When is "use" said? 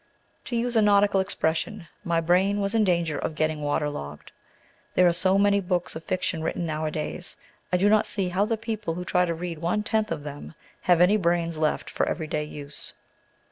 0.55-0.75, 12.45-12.95